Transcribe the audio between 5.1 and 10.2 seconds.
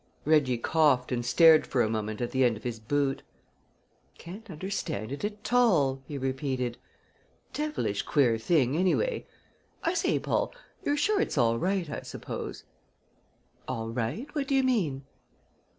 it at all!" he repeated. "Devilish queer thing, anyway! I say,